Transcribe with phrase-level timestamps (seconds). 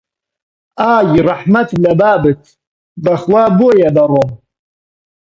[0.79, 2.41] ئای ڕەحمەت لە بابت،
[3.03, 4.29] بەخودا بۆیە دەڕۆم!